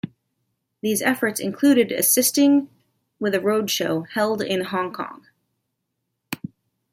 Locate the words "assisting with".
1.91-3.35